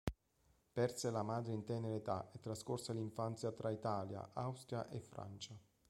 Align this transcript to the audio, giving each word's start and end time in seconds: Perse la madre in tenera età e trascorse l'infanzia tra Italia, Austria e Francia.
Perse 0.73 1.11
la 1.11 1.21
madre 1.21 1.53
in 1.53 1.63
tenera 1.63 1.93
età 1.95 2.29
e 2.33 2.39
trascorse 2.39 2.91
l'infanzia 2.91 3.51
tra 3.51 3.69
Italia, 3.69 4.31
Austria 4.33 4.89
e 4.89 4.99
Francia. 4.99 5.55